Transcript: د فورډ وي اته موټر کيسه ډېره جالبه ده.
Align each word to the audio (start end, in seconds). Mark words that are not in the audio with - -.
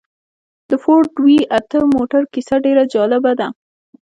د 0.69 0.71
فورډ 0.83 1.13
وي 1.25 1.39
اته 1.57 1.79
موټر 1.95 2.21
کيسه 2.33 2.55
ډېره 2.65 2.83
جالبه 2.93 3.31
ده. 3.39 3.47